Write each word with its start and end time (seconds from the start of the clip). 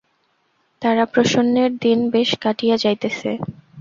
তারাপ্রসন্নের 0.81 1.71
দিন 1.77 1.99
বেশ 2.13 2.29
কাটিয়া 2.43 2.75
যাইতেছে। 2.77 3.29